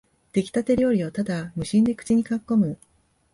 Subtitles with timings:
[0.33, 2.75] できたて料理をただ無心で口にかっこむ